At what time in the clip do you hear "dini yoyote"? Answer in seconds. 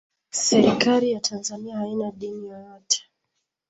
2.11-3.03